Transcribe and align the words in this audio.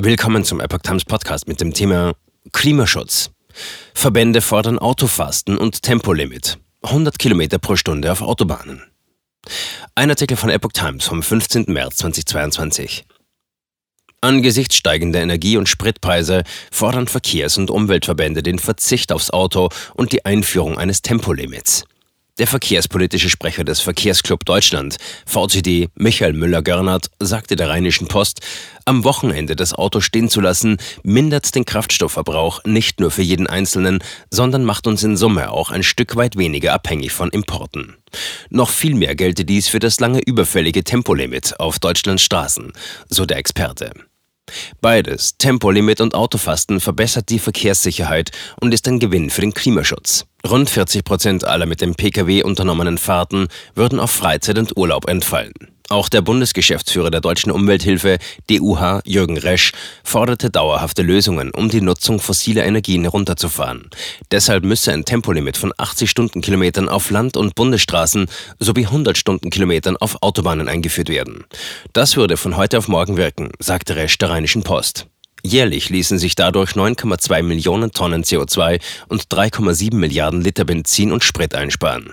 Willkommen 0.00 0.44
zum 0.44 0.60
Epoch 0.60 0.78
Times 0.78 1.04
Podcast 1.04 1.48
mit 1.48 1.60
dem 1.60 1.74
Thema 1.74 2.12
Klimaschutz. 2.52 3.32
Verbände 3.94 4.40
fordern 4.40 4.78
Autofasten 4.78 5.58
und 5.58 5.82
Tempolimit. 5.82 6.60
100 6.82 7.18
Kilometer 7.18 7.58
pro 7.58 7.74
Stunde 7.74 8.12
auf 8.12 8.22
Autobahnen. 8.22 8.80
Ein 9.96 10.10
Artikel 10.10 10.36
von 10.36 10.50
Epoch 10.50 10.70
Times 10.70 11.04
vom 11.04 11.20
15. 11.20 11.64
März 11.66 11.96
2022. 11.96 13.06
Angesichts 14.20 14.76
steigender 14.76 15.20
Energie- 15.20 15.56
und 15.56 15.68
Spritpreise 15.68 16.44
fordern 16.70 17.08
Verkehrs- 17.08 17.58
und 17.58 17.68
Umweltverbände 17.68 18.44
den 18.44 18.60
Verzicht 18.60 19.10
aufs 19.10 19.30
Auto 19.30 19.68
und 19.94 20.12
die 20.12 20.24
Einführung 20.24 20.78
eines 20.78 21.02
Tempolimits. 21.02 21.86
Der 22.38 22.46
verkehrspolitische 22.46 23.30
Sprecher 23.30 23.64
des 23.64 23.80
Verkehrsclub 23.80 24.44
Deutschland, 24.44 24.96
VCD, 25.26 25.88
Michael 25.96 26.34
Müller-Görnert, 26.34 27.10
sagte 27.18 27.56
der 27.56 27.68
Rheinischen 27.68 28.06
Post, 28.06 28.40
am 28.84 29.02
Wochenende 29.02 29.56
das 29.56 29.74
Auto 29.74 30.00
stehen 30.00 30.28
zu 30.28 30.40
lassen, 30.40 30.76
mindert 31.02 31.56
den 31.56 31.64
Kraftstoffverbrauch 31.64 32.62
nicht 32.64 33.00
nur 33.00 33.10
für 33.10 33.22
jeden 33.22 33.48
Einzelnen, 33.48 33.98
sondern 34.30 34.64
macht 34.64 34.86
uns 34.86 35.02
in 35.02 35.16
Summe 35.16 35.50
auch 35.50 35.70
ein 35.70 35.82
Stück 35.82 36.14
weit 36.14 36.36
weniger 36.36 36.72
abhängig 36.72 37.10
von 37.10 37.30
Importen. 37.30 37.96
Noch 38.50 38.70
viel 38.70 38.94
mehr 38.94 39.16
gelte 39.16 39.44
dies 39.44 39.66
für 39.66 39.80
das 39.80 39.98
lange 39.98 40.20
überfällige 40.20 40.84
Tempolimit 40.84 41.58
auf 41.58 41.80
Deutschlands 41.80 42.22
Straßen, 42.22 42.72
so 43.08 43.26
der 43.26 43.38
Experte. 43.38 43.90
Beides, 44.80 45.36
Tempolimit 45.38 46.00
und 46.00 46.14
Autofasten, 46.14 46.80
verbessert 46.80 47.28
die 47.28 47.38
Verkehrssicherheit 47.38 48.30
und 48.60 48.72
ist 48.74 48.86
ein 48.88 48.98
Gewinn 48.98 49.30
für 49.30 49.40
den 49.40 49.54
Klimaschutz. 49.54 50.26
Rund 50.48 50.70
40 50.70 51.04
Prozent 51.04 51.44
aller 51.44 51.66
mit 51.66 51.80
dem 51.80 51.94
Pkw 51.94 52.42
unternommenen 52.42 52.98
Fahrten 52.98 53.48
würden 53.74 54.00
auf 54.00 54.10
Freizeit 54.10 54.58
und 54.58 54.76
Urlaub 54.76 55.08
entfallen. 55.08 55.77
Auch 55.90 56.10
der 56.10 56.20
Bundesgeschäftsführer 56.20 57.10
der 57.10 57.22
Deutschen 57.22 57.50
Umwelthilfe, 57.50 58.18
DUH, 58.50 59.00
Jürgen 59.06 59.38
Resch, 59.38 59.72
forderte 60.04 60.50
dauerhafte 60.50 61.00
Lösungen, 61.00 61.50
um 61.50 61.70
die 61.70 61.80
Nutzung 61.80 62.20
fossiler 62.20 62.66
Energien 62.66 63.04
herunterzufahren. 63.04 63.88
Deshalb 64.30 64.64
müsse 64.64 64.92
ein 64.92 65.06
Tempolimit 65.06 65.56
von 65.56 65.72
80 65.78 66.10
Stundenkilometern 66.10 66.90
auf 66.90 67.10
Land- 67.10 67.38
und 67.38 67.54
Bundesstraßen 67.54 68.26
sowie 68.58 68.84
100 68.84 69.16
Stundenkilometern 69.16 69.96
auf 69.96 70.22
Autobahnen 70.22 70.68
eingeführt 70.68 71.08
werden. 71.08 71.44
Das 71.94 72.16
würde 72.16 72.36
von 72.36 72.58
heute 72.58 72.76
auf 72.76 72.88
morgen 72.88 73.16
wirken, 73.16 73.50
sagte 73.58 73.96
Resch 73.96 74.18
der 74.18 74.28
Rheinischen 74.28 74.64
Post. 74.64 75.06
Jährlich 75.42 75.88
ließen 75.88 76.18
sich 76.18 76.34
dadurch 76.34 76.72
9,2 76.72 77.42
Millionen 77.42 77.92
Tonnen 77.92 78.24
CO2 78.24 78.80
und 79.08 79.28
3,7 79.28 79.94
Milliarden 79.94 80.40
Liter 80.40 80.64
Benzin 80.64 81.12
und 81.12 81.22
Sprit 81.22 81.54
einsparen. 81.54 82.06